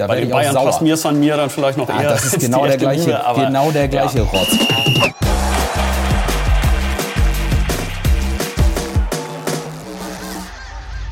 [0.00, 2.08] Da Bei den Bayern passt mir San mir dann vielleicht noch Ah, eher.
[2.08, 4.24] das ist die genau der gleiche, aber- genau der gleiche Ja.
[4.24, 4.48] Rotz.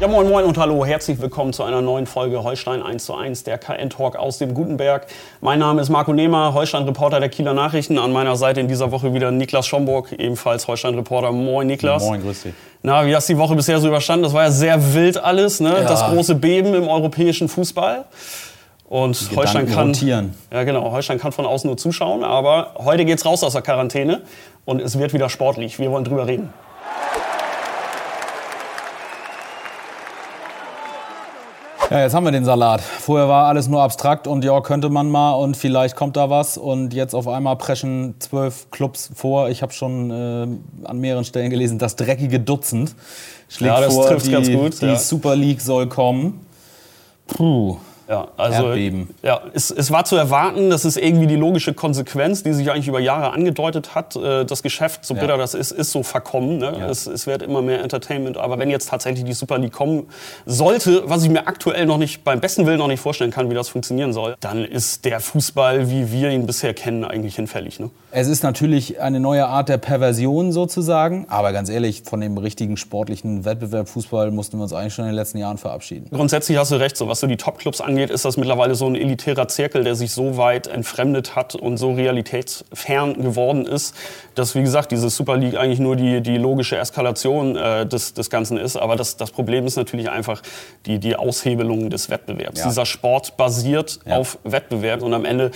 [0.00, 3.42] Ja, moin moin und hallo, herzlich willkommen zu einer neuen Folge Holstein 1 zu 1,
[3.42, 5.06] der KN-Talk aus dem Gutenberg.
[5.40, 7.98] Mein Name ist Marco Nehmer, Holstein-Reporter der Kieler Nachrichten.
[7.98, 11.32] An meiner Seite in dieser Woche wieder Niklas Schomburg, ebenfalls Holstein-Reporter.
[11.32, 12.04] Moin Niklas.
[12.04, 12.54] Moin, grüß dich.
[12.82, 14.22] Na, wie hast du die Woche bisher so überstanden?
[14.22, 15.70] Das war ja sehr wild alles, ne?
[15.74, 15.80] Ja.
[15.82, 18.04] Das große Beben im europäischen Fußball.
[18.88, 20.34] Und Holstein kann, rotieren.
[20.50, 24.22] ja genau, Holstein kann von außen nur zuschauen, aber heute geht's raus aus der Quarantäne
[24.64, 25.78] und es wird wieder sportlich.
[25.78, 26.52] Wir wollen drüber reden.
[31.90, 32.82] Ja, jetzt haben wir den Salat.
[32.82, 36.58] Vorher war alles nur abstrakt und ja, könnte man mal und vielleicht kommt da was.
[36.58, 39.48] Und jetzt auf einmal preschen zwölf Clubs vor.
[39.48, 42.94] Ich habe schon äh, an mehreren Stellen gelesen, das dreckige Dutzend
[43.48, 44.96] schlägt Ja, das vor, trifft's die, ganz gut, die ja.
[44.96, 46.46] Super League soll kommen.
[47.26, 47.78] Puh.
[48.08, 49.10] Ja, also Erdbeben.
[49.22, 52.88] ja, es, es war zu erwarten, das ist irgendwie die logische Konsequenz, die sich eigentlich
[52.88, 54.16] über Jahre angedeutet hat.
[54.16, 55.20] Äh, Das Geschäft, so Ja.
[55.20, 56.58] bitter das ist, ist so verkommen.
[56.58, 56.86] Ne?
[56.88, 58.38] Es, es wird immer mehr Entertainment.
[58.38, 60.06] Aber wenn jetzt tatsächlich die Super League kommen
[60.46, 63.54] sollte, was ich mir aktuell noch nicht, beim besten Willen noch nicht vorstellen kann, wie
[63.54, 67.78] das funktionieren soll, dann ist der Fußball, wie wir ihn bisher kennen, eigentlich hinfällig.
[67.80, 67.90] Ne?
[68.10, 71.26] Es ist natürlich eine neue Art der Perversion sozusagen.
[71.28, 75.10] Aber ganz ehrlich, von dem richtigen sportlichen Wettbewerb Fußball mussten wir uns eigentlich schon in
[75.10, 76.06] den letzten Jahren verabschieden.
[76.10, 78.94] Grundsätzlich hast du recht, so was so die Top-Clubs angeht, ist das mittlerweile so ein
[78.94, 83.94] elitärer Zirkel, der sich so weit entfremdet hat und so realitätsfern geworden ist,
[84.34, 88.30] dass, wie gesagt, diese Super League eigentlich nur die, die logische Eskalation äh, des, des
[88.30, 88.76] Ganzen ist.
[88.76, 90.42] Aber das, das Problem ist natürlich einfach
[90.86, 92.60] die, die Aushebelung des Wettbewerbs.
[92.60, 92.66] Ja.
[92.68, 94.16] Dieser Sport basiert Ja.
[94.18, 95.50] auf Wettbewerb und am Ende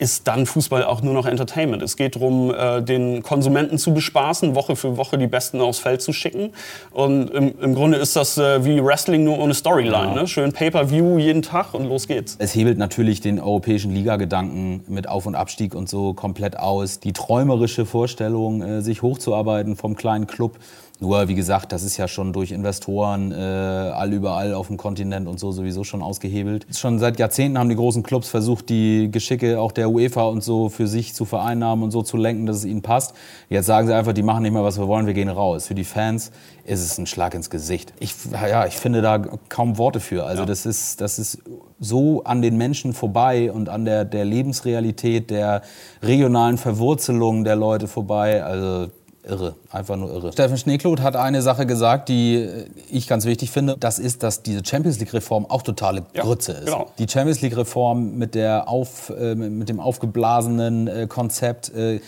[0.00, 1.82] ist dann Fußball auch nur noch Entertainment.
[1.82, 6.00] Es geht darum, äh, den Konsumenten zu bespaßen, Woche für Woche die Besten aufs Feld
[6.00, 6.52] zu schicken.
[6.90, 10.14] Und im, im Grunde ist das äh, wie Wrestling nur ohne Storyline.
[10.14, 10.26] Ne?
[10.26, 12.36] Schön Pay-per-View jeden Tag und los geht's.
[12.38, 17.00] Es hebelt natürlich den europäischen Ligagedanken mit Auf- und Abstieg und so komplett aus.
[17.00, 20.58] Die träumerische Vorstellung, äh, sich hochzuarbeiten vom kleinen Club.
[21.00, 25.28] Nur, wie gesagt, das ist ja schon durch Investoren äh, all überall auf dem Kontinent
[25.28, 26.66] und so sowieso schon ausgehebelt.
[26.76, 30.68] Schon seit Jahrzehnten haben die großen Clubs versucht, die Geschicke auch der UEFA und so
[30.68, 33.14] für sich zu vereinnahmen und so zu lenken, dass es ihnen passt.
[33.48, 35.68] Jetzt sagen sie einfach, die machen nicht mehr, was wir wollen, wir gehen raus.
[35.68, 36.32] Für die Fans
[36.64, 37.94] ist es ein Schlag ins Gesicht.
[37.98, 39.18] Ich, ja, ich finde da
[39.48, 40.26] kaum Worte für.
[40.26, 41.38] Also das, ist, das ist
[41.80, 45.62] so an den Menschen vorbei und an der, der Lebensrealität, der
[46.02, 48.44] regionalen Verwurzelung der Leute vorbei.
[48.44, 48.88] Also
[49.24, 50.32] irre, einfach nur irre.
[50.32, 53.76] Steffen Schneekloth hat eine Sache gesagt, die äh, ich ganz wichtig finde.
[53.78, 56.64] Das ist, dass diese Champions League-Reform auch totale Ja, Grütze ist.
[56.66, 56.90] genau.
[56.98, 62.00] Die Champions League-Reform mit, der auf, äh, mit dem aufgeblasenen äh, Konzept äh,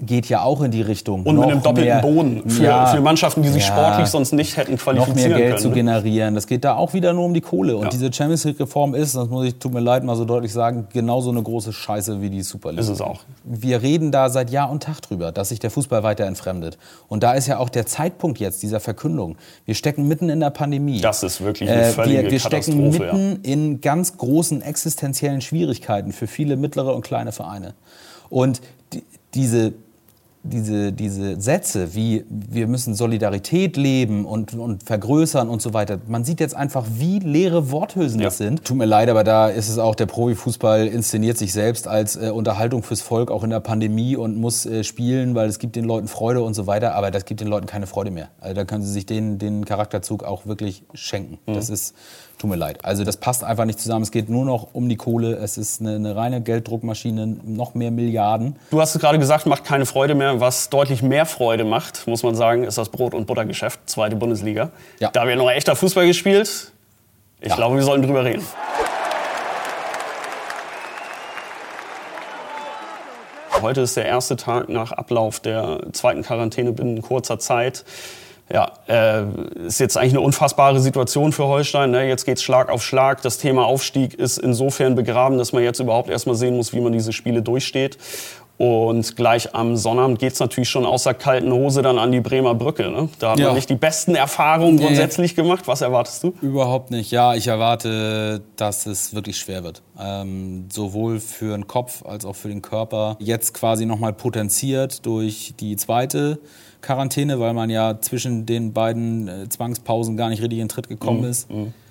[0.00, 1.22] geht ja auch in die Richtung.
[1.22, 4.08] Und mit noch einem doppelten mehr- Boden für, Ja, für Mannschaften, die sich ja, sportlich
[4.08, 5.62] sonst nicht hätten noch qualifizieren mehr Geld können.
[5.62, 5.74] zu ne?
[5.74, 6.34] generieren.
[6.34, 7.76] Das geht da auch wieder nur um die Kohle.
[7.76, 7.88] Und Ja.
[7.90, 11.30] diese Champions League-Reform ist, das muss ich, tut mir leid, mal so deutlich sagen, genauso
[11.30, 12.80] eine große Scheiße wie die Super League.
[12.80, 13.20] Ist es auch.
[13.44, 16.78] Wir reden da seit Jahr und Tag drüber, dass sich der Fußball weiter entfremdet.
[17.08, 19.36] Und da ist ja auch der Zeitpunkt jetzt dieser Verkündung.
[19.64, 21.00] Wir stecken mitten in der Pandemie.
[21.00, 23.06] Das ist wirklich eine Äh, völlige wir, wir stecken Katastrophe.
[23.06, 23.12] Ja.
[23.14, 27.74] mitten in ganz großen existenziellen Schwierigkeiten für viele mittlere und kleine Vereine.
[28.28, 28.60] Und
[28.92, 29.72] die, diese,
[30.46, 36.24] diese, diese Sätze wie wir müssen Solidarität leben und, und vergrößern und so weiter, man
[36.24, 38.26] sieht jetzt einfach, wie leere Worthülsen Ja.
[38.26, 38.64] das sind.
[38.64, 42.30] Tut mir leid, aber da ist es auch, der Profifußball inszeniert sich selbst als äh,
[42.30, 45.84] Unterhaltung fürs Volk, auch in der Pandemie und muss äh, spielen, weil es gibt den
[45.84, 48.28] Leuten Freude und so weiter, aber das gibt den Leuten keine Freude mehr.
[48.40, 51.38] Also da können sie sich den, den Charakterzug auch wirklich schenken.
[51.46, 51.54] Mhm.
[51.54, 51.94] Das ist,
[52.38, 52.84] tut mir leid.
[52.84, 54.02] Also das passt einfach nicht zusammen.
[54.02, 55.36] Es geht nur noch um die Kohle.
[55.36, 58.56] Es ist eine, eine reine Gelddruckmaschine, noch mehr Milliarden.
[58.70, 60.40] Du hast es gerade gesagt, macht keine Freude mehr.
[60.40, 64.70] Was deutlich mehr Freude macht, muss man sagen, ist das Brot- und Buttergeschäft, zweite Bundesliga.
[65.00, 65.10] Ja.
[65.10, 66.72] Da wird noch echter Fußball gespielt.
[67.40, 67.56] Ich Ja.
[67.56, 68.44] glaube, wir sollten drüber reden.
[73.62, 77.84] Heute ist der erste Tag nach Ablauf der zweiten Quarantäne binnen kurzer Zeit.
[78.52, 79.24] Ja, äh,
[79.66, 81.90] ist jetzt eigentlich eine unfassbare Situation für Holstein.
[81.90, 82.08] Ne?
[82.08, 83.20] Jetzt geht's Schlag auf Schlag.
[83.22, 86.92] Das Thema Aufstieg ist insofern begraben, dass man jetzt überhaupt erstmal sehen muss, wie man
[86.92, 87.98] diese Spiele durchsteht.
[88.58, 92.54] Und gleich am Sonnabend geht's natürlich schon aus der kalten Hose dann an die Bremer
[92.54, 92.90] Brücke.
[92.90, 93.10] Ne?
[93.18, 93.48] Da hat Ja.
[93.48, 94.84] man nicht die besten Erfahrungen Nee.
[94.86, 95.64] grundsätzlich gemacht.
[95.68, 96.32] Was erwartest du?
[96.40, 97.10] Überhaupt nicht.
[97.10, 99.82] Ja, ich erwarte, dass es wirklich schwer wird.
[100.00, 103.16] Ähm, sowohl für den Kopf als auch für den Körper.
[103.20, 106.38] Jetzt quasi nochmal potenziert durch die zweite
[106.80, 111.24] Quarantäne, weil man ja zwischen den beiden äh, Zwangspausen gar nicht richtig in Tritt gekommen
[111.24, 111.46] ist.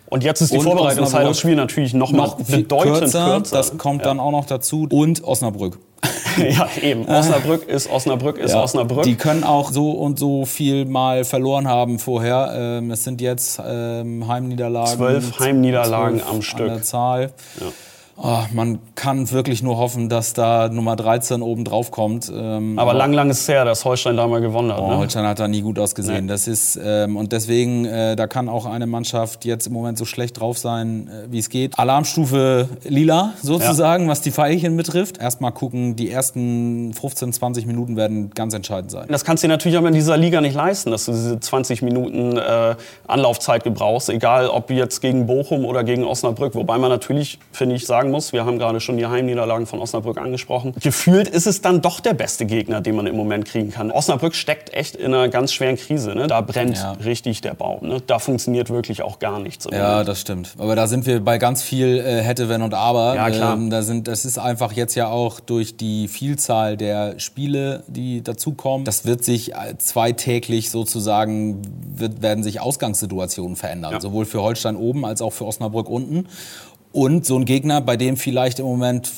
[0.09, 3.55] Und jetzt ist die Vorbereitungszeit aufs Spiel natürlich noch, Noch bedeutend kürzer, kürzer.
[3.57, 4.07] das kommt Ja.
[4.09, 4.87] dann auch noch dazu.
[4.91, 5.77] Und Osnabrück.
[6.37, 7.05] ja, eben.
[7.07, 9.03] Osnabrück ist Osnabrück ist ja, Osnabrück.
[9.03, 12.53] Die können auch so und so viel mal verloren haben vorher.
[12.55, 14.97] Ähm, es sind jetzt ähm, Heimniederlagen.
[14.97, 16.61] Zwölf Heimniederlagen zwölf am Stück.
[16.61, 17.31] An der Zahl.
[17.59, 17.67] Ja.
[18.17, 22.31] Oh, man kann wirklich nur hoffen, dass da Nummer 13 oben drauf kommt.
[22.33, 24.79] Ähm, aber lang, lang ist es her, dass Holstein da mal gewonnen hat.
[24.79, 24.97] Oh, ne?
[24.97, 26.25] Holstein hat da nie gut ausgesehen.
[26.25, 26.31] Nee.
[26.31, 30.05] Das ist, ähm, und deswegen, äh, da kann auch eine Mannschaft jetzt im Moment so
[30.05, 31.77] schlecht drauf sein, äh, wie es geht.
[31.77, 34.09] Alarmstufe lila sozusagen, ja.
[34.09, 35.17] was die Veilchen betrifft.
[35.17, 39.07] Erstmal gucken, die ersten 15, 20 Minuten werden ganz entscheidend sein.
[39.09, 41.81] Das kannst du dir natürlich auch in dieser Liga nicht leisten, dass du diese 20
[41.81, 42.75] Minuten äh,
[43.07, 46.55] Anlaufzeit gebrauchst, egal ob jetzt gegen Bochum oder gegen Osnabrück.
[46.55, 49.79] Wobei man natürlich, finde ich, sagen sagen muss, wir haben gerade schon die Heimniederlagen von
[49.79, 53.71] Osnabrück angesprochen, gefühlt ist es dann doch der beste Gegner, den man im Moment kriegen
[53.71, 53.91] kann.
[53.91, 56.15] Osnabrück steckt echt in einer ganz schweren Krise.
[56.15, 56.27] Ne?
[56.27, 56.93] Da brennt ja.
[56.93, 57.87] richtig der Baum.
[57.87, 58.01] Ne?
[58.05, 59.67] Da funktioniert wirklich auch gar nichts.
[59.71, 60.07] Ja, Moment.
[60.07, 60.53] das stimmt.
[60.57, 63.15] Aber da sind wir bei ganz viel äh, hätte, wenn und aber.
[63.15, 63.55] Ja, klar.
[63.55, 68.21] Ähm, da sind, das ist einfach jetzt ja auch durch die Vielzahl der Spiele, die
[68.21, 68.85] dazukommen.
[68.85, 71.61] Das wird sich äh, zweitäglich sozusagen,
[71.95, 73.93] wird, werden sich Ausgangssituationen verändern.
[73.93, 74.01] Ja.
[74.01, 76.27] Sowohl für Holstein oben als auch für Osnabrück unten.
[76.95, 79.11] Und so ein Gegner, bei dem vielleicht im Moment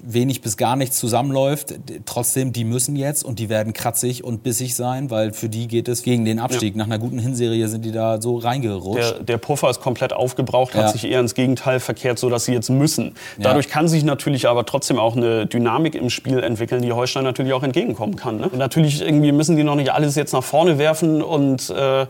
[0.00, 1.74] wenig bis gar nichts zusammenläuft.
[2.04, 5.88] Trotzdem, die müssen jetzt und die werden kratzig und bissig sein, weil für die geht
[5.88, 6.74] es gegen den Abstieg.
[6.74, 6.78] Ja.
[6.78, 9.16] Nach einer guten Hinserie sind die da so reingerutscht.
[9.16, 10.92] Der, der Puffer ist komplett aufgebraucht, hat ja.
[10.92, 13.16] sich eher ins Gegenteil verkehrt, so dass sie jetzt müssen.
[13.38, 13.72] Dadurch ja.
[13.72, 17.64] kann sich natürlich aber trotzdem auch eine Dynamik im Spiel entwickeln, die Holstein natürlich auch
[17.64, 18.36] entgegenkommen kann.
[18.36, 18.50] Ne?
[18.56, 22.06] Natürlich irgendwie müssen die noch nicht alles jetzt nach vorne werfen und äh,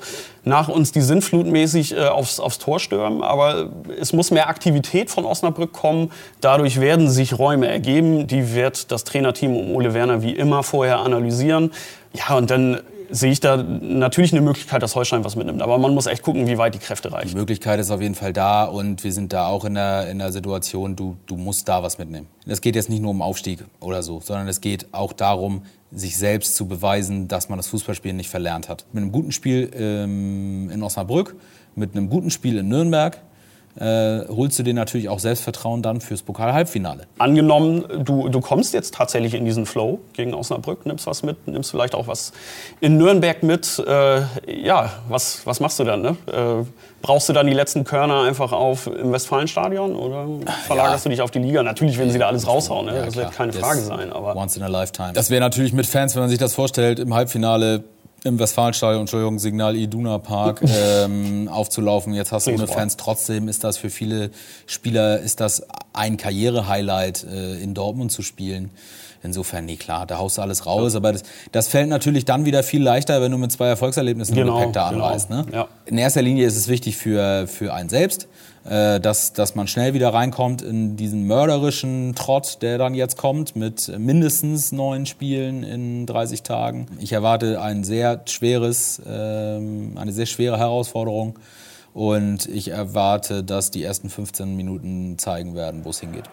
[0.47, 3.69] nach uns die Sintflut mäßig äh, aufs, aufs Tor stürmen, aber
[4.01, 6.11] es muss mehr Aktivität von Osnabrück kommen.
[6.41, 8.27] Dadurch werden sich Räume ergeben geben.
[8.27, 11.73] Die wird das Trainerteam um Ole Werner wie immer vorher analysieren.
[12.13, 15.63] Ja, und dann sehe ich da natürlich eine Möglichkeit, dass Holstein was mitnimmt.
[15.63, 17.29] Aber man muss echt gucken, wie weit die Kräfte reichen.
[17.29, 20.19] Die Möglichkeit ist auf jeden Fall da und wir sind da auch in der, in
[20.19, 22.27] der Situation, du, du musst da was mitnehmen.
[22.47, 25.63] Es geht jetzt nicht nur um Aufstieg oder so, sondern es geht auch darum,
[25.97, 28.85] sich selbst zu beweisen, dass man das Fußballspielen nicht verlernt hat.
[28.93, 31.37] Mit einem guten Spiel ähm, in Osnabrück,
[31.75, 33.19] mit einem guten Spiel in Nürnberg,
[33.79, 37.07] äh, holst du dir natürlich auch Selbstvertrauen dann fürs Pokal-Halbfinale.
[37.19, 41.71] Angenommen, du, du kommst jetzt tatsächlich in diesen Flow gegen Osnabrück, nimmst was mit, nimmst
[41.71, 42.33] vielleicht auch was
[42.81, 43.83] in Nürnberg mit.
[43.87, 46.03] Äh, ja, was, was machst du dann?
[46.03, 46.17] Ne?
[46.27, 46.65] Äh,
[47.03, 50.27] brauchst du dann die letzten Körner einfach auf im Westfalenstadion oder
[50.67, 51.09] verlagerst ja.
[51.09, 51.63] du dich auf die Liga?
[51.63, 52.97] Natürlich werden sie da alles raushauen, ne?
[52.97, 54.13] ja, das wird keine Frage sein.
[54.13, 55.13] Aber once in a lifetime.
[55.13, 57.85] Das wäre natürlich mit Fans, wenn man sich das vorstellt, im Halbfinale
[58.27, 62.13] im Westfalenstadion, Entschuldigung, Signal Iduna Park ähm, aufzulaufen.
[62.13, 62.97] Jetzt hast du ohne Fans.
[62.97, 64.31] Trotzdem ist das für viele
[64.67, 68.71] Spieler ist das ein Karriere-Highlight, äh, in Dortmund zu spielen.
[69.23, 70.93] Insofern, nee, klar, da haust du alles raus.
[70.93, 70.99] Ja.
[70.99, 71.23] Aber das,
[71.53, 74.91] das fällt natürlich dann wieder viel leichter, wenn du mit zwei Erfolgserlebnissen genau, Gepäck da
[74.91, 75.05] genau.
[75.05, 75.31] anreist.
[75.31, 75.45] Ne?
[75.53, 75.69] Ja.
[75.85, 78.29] In erster Linie ist es wichtig für, für einen selbst,
[78.65, 83.57] äh, dass, dass man schnell wieder reinkommt in diesen mörderischen Trott, der dann jetzt kommt,
[83.57, 86.87] mit mindestens neun Spielen in 30 Tagen.
[86.99, 91.39] Ich erwarte ein sehr schweres, äh, eine sehr schwere Herausforderung.
[91.95, 96.25] Und ich erwarte, dass die ersten 15 Minuten zeigen werden, wo es hingeht.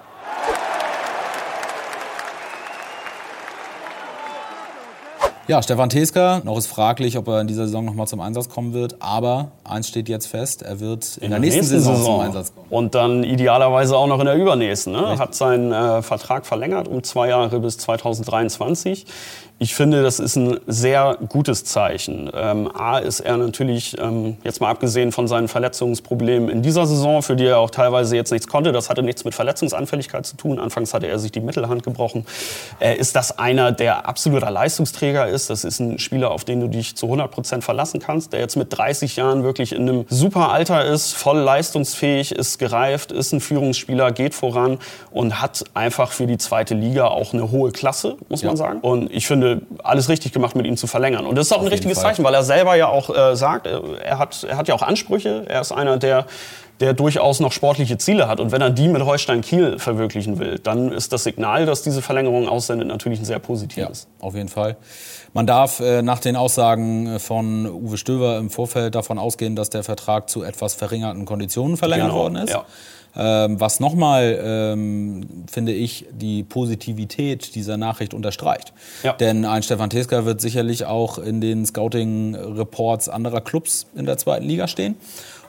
[5.46, 8.72] Ja, Stefan Teska, noch ist fraglich, ob er in dieser Saison nochmal zum Einsatz kommen
[8.72, 9.02] wird.
[9.02, 12.26] Aber eins steht jetzt fest, er wird in, in der, nächsten, nächsten Saison, Saison, zum
[12.26, 12.68] Einsatz kommen.
[12.70, 14.94] Und dann idealerweise auch noch in der übernächsten.
[14.94, 15.00] Ne?
[15.00, 19.06] Er hat seinen äh, Vertrag verlängert um zwei Jahre bis 2023.
[19.60, 22.30] Ich finde, das ist ein sehr gutes Zeichen.
[22.34, 27.22] Ähm, A ist er natürlich, ähm, jetzt mal abgesehen von seinen Verletzungsproblemen in dieser Saison,
[27.22, 30.60] für die er auch teilweise jetzt nichts konnte, das hatte nichts mit Verletzungsanfälligkeit zu tun.
[30.60, 32.26] Anfangs hatte er sich die Mittelhand gebrochen.
[32.80, 35.50] Äh, ist das einer, der absoluter Leistungsträger ist.
[35.50, 38.58] Das ist ein Spieler, auf den du dich zu 100 Prozent verlassen kannst, der jetzt
[38.58, 43.40] mit 30 Jahren wirklich in einem super Alter ist, voll leistungsfähig, ist gereift, ist ein
[43.40, 44.80] Führungsspieler, geht voran
[45.12, 48.48] und hat einfach für die zweite Liga auch eine hohe Klasse, muss ja.
[48.48, 48.80] man sagen.
[48.82, 51.26] Und ich finde, finde, alles richtig gemacht, mit ihm zu verlängern.
[51.26, 52.12] Und das ist auch Auf ein richtiges Fall.
[52.12, 54.82] Zeichen, weil er selber ja auch äh, sagt, äh, er hat, er hat ja auch
[54.82, 55.46] Ansprüche.
[55.48, 56.26] Er ist einer, der
[56.80, 58.40] der durchaus noch sportliche Ziele hat.
[58.40, 62.02] Und wenn er die mit Holstein Kiel verwirklichen will, dann ist das Signal, dass diese
[62.02, 64.08] Verlängerung aussendet, natürlich ein sehr positives.
[64.20, 64.76] Ja, auf jeden Fall.
[65.34, 69.70] Man darf äh, nach den Aussagen äh, von Uwe Stöver im Vorfeld davon ausgehen, dass
[69.70, 72.50] der Vertrag zu etwas verringerten Konditionen verlängert genau, worden ist.
[72.50, 72.66] Ja.
[73.16, 78.74] Ähm, was nochmal, ähm, finde ich, die Positivität dieser Nachricht unterstreicht.
[79.04, 79.14] Ja.
[79.14, 84.46] Denn ein Stefan Teska wird sicherlich auch in den Scouting-Reports anderer Clubs in der zweiten
[84.46, 84.96] Liga stehen.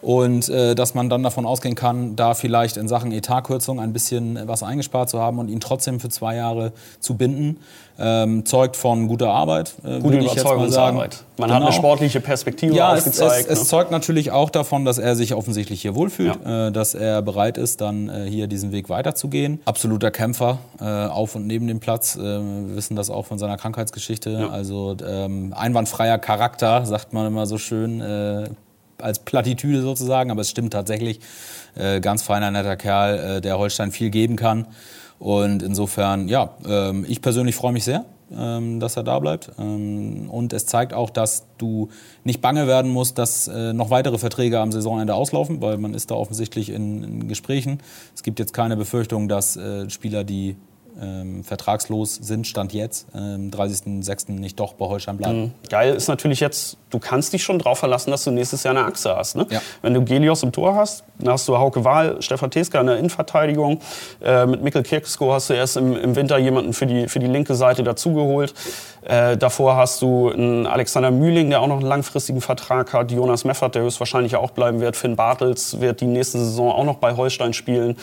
[0.05, 4.39] Und äh, dass man dann davon ausgehen kann, da vielleicht in Sachen Etatkürzung ein bisschen
[4.47, 7.57] was eingespart zu haben und ihn trotzdem für zwei Jahre zu binden,
[7.99, 9.75] ähm, zeugt von guter Arbeit.
[9.83, 11.25] Äh, Gute Überzeugungsarbeit.
[11.39, 11.55] Man genau.
[11.55, 11.73] hat eine genau.
[11.73, 13.33] sportliche Perspektive ja, aufgezeigt.
[13.33, 13.53] Es, es, ne?
[13.53, 16.69] es, zeugt natürlich auch davon, dass er sich offensichtlich hier wohlfühlt, ja.
[16.69, 19.61] äh, dass er bereit ist, dann äh, hier diesen Weg weiterzugehen.
[19.65, 22.17] Absoluter Kämpfer äh, auf und neben dem Platz.
[22.17, 24.31] Äh, wir wissen das auch von seiner Krankheitsgeschichte.
[24.31, 24.49] Ja.
[24.51, 28.49] Also ähm, einwandfreier Charakter, sagt man immer so schön äh,
[29.05, 31.21] als Plattitüde sozusagen, aber es stimmt tatsächlich.
[31.77, 34.67] Äh, ganz feiner, netter Kerl, äh, der Holstein viel geben kann.
[35.19, 38.05] Und insofern, ja, ähm, ich persönlich freue mich sehr,
[38.37, 39.53] ähm, dass er da bleibt.
[39.59, 41.89] Ähm, und es zeigt auch, dass du
[42.25, 46.11] nicht bange werden musst, dass äh, noch weitere Verträge am Saisonende auslaufen, weil man ist
[46.11, 47.79] da offensichtlich in, in Gesprächen.
[48.15, 50.57] Es gibt jetzt keine Befürchtung, dass äh, Spieler, die
[51.01, 54.33] ähm, vertragslos sind, Stand jetzt, ähm, 30.06.
[54.33, 55.41] nicht doch bei Holstein bleiben.
[55.41, 55.53] Mhm.
[55.69, 58.87] Geil ist natürlich jetzt, du kannst dich schon darauf verlassen, dass du nächstes Jahr eine
[58.87, 59.37] Achse hast.
[59.37, 59.47] Ne?
[59.51, 59.61] Ja.
[59.83, 62.99] Wenn du Gelios im Tor hast, dann hast du Hauke Wahl, Stefan Teska in der
[62.99, 63.81] Innenverteidigung.
[64.23, 67.27] Äh, mit Mikkel Kirksko hast du erst im, im, Winter jemanden für die, für die
[67.27, 68.55] linke Seite dazugeholt.
[69.03, 73.11] Äh, davor hast du einen Alexander Mühling, der auch noch einen langfristigen Vertrag hat.
[73.11, 74.97] Jonas Meffert, der höchstwahrscheinlich auch bleiben wird.
[74.97, 77.97] Finn Bartels wird die nächste Saison auch noch bei Holstein spielen.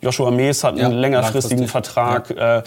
[0.00, 2.30] Joshua Mees hat einen ja, längerfristigen Vertrag.
[2.30, 2.36] Ja.
[2.38, 2.62] Äh,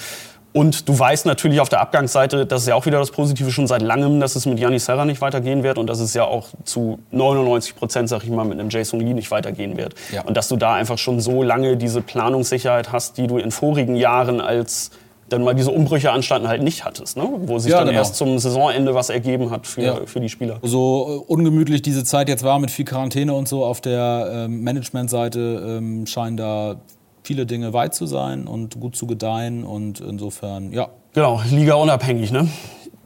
[0.53, 3.67] und du weißt natürlich auf der Abgangsseite, das ist ja auch wieder das Positive schon
[3.67, 6.47] seit langem, dass es mit Yannis Serra nicht weitergehen wird und dass es ja auch
[6.65, 9.95] zu 99 Prozent, sag ich mal, mit einem Jason Lee nicht weitergehen wird.
[10.11, 10.23] Ja.
[10.23, 13.95] Und dass du da einfach schon so lange diese Planungssicherheit hast, die du in vorigen
[13.95, 14.91] Jahren als
[15.29, 17.25] dann mal diese Umbrüche anstanden halt nicht hattest, ne?
[17.45, 17.99] wo sich ja, dann genau.
[17.99, 19.95] erst zum Saisonende was ergeben hat für, ja.
[20.05, 20.59] für die Spieler.
[20.61, 24.63] So äh, ungemütlich diese Zeit jetzt war mit viel Quarantäne und so auf der ähm,
[24.63, 25.39] Managementseite
[25.79, 26.75] ähm, scheinen da
[27.23, 30.89] viele Dinge weit zu sein und gut zu gedeihen und insofern, ja.
[31.13, 32.47] Genau, Liga unabhängig, ne?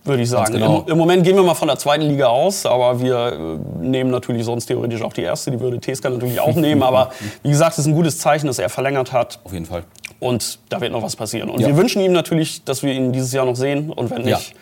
[0.06, 0.54] Würde ich sagen.
[0.54, 0.82] Genau.
[0.82, 4.12] Im, Im, Moment gehen wir mal von der zweiten Liga aus, aber wir äh, nehmen
[4.12, 5.50] natürlich sonst theoretisch auch die erste.
[5.50, 6.84] Die würde Teska natürlich auch nehmen.
[6.84, 7.10] Aber
[7.44, 9.40] wie gesagt, es ist ein gutes Zeichen, dass er verlängert hat.
[9.44, 9.84] Auf jeden Fall.
[10.20, 11.50] Und da wird noch was passieren.
[11.50, 11.68] Und ja.
[11.68, 13.92] wir wünschen ihm natürlich, dass wir ihn dieses Jahr noch sehen.
[13.92, 14.56] Und wenn nicht, ja.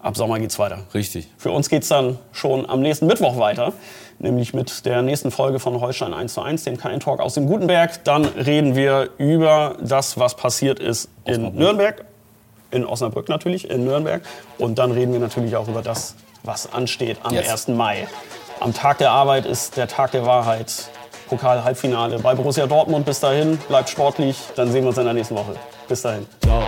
[0.00, 0.80] Ab Sommer geht's weiter.
[0.94, 1.28] Richtig.
[1.36, 3.72] Für uns geht's dann schon am nächsten Mittwoch weiter
[4.18, 7.46] nämlich mit der nächsten Folge von Holstein 1 zu 1, dem Kein Talk aus dem
[7.46, 8.04] Gutenberg.
[8.04, 12.04] Dann reden wir über das, was passiert ist in Nürnberg,
[12.70, 14.22] in Osnabrück natürlich, in Nürnberg.
[14.58, 17.48] Und dann reden wir natürlich auch über das, was ansteht am yes.
[17.48, 17.68] 1.
[17.68, 18.08] Mai.
[18.60, 20.90] Am Tag der Arbeit ist der Tag der Wahrheit.
[21.28, 23.04] Pokal-Halbfinale bei Borussia Dortmund.
[23.04, 24.38] Bis dahin, bleibt sportlich.
[24.56, 25.54] Dann sehen wir uns in der nächsten Woche.
[25.86, 26.26] Bis dahin.
[26.42, 26.62] Ciao.